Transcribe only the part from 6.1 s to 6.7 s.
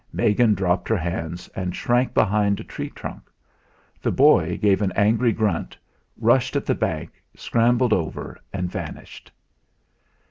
rushed at